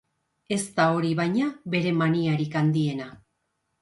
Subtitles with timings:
[0.55, 3.11] Ez da hori, baina, bere maniarik handiena.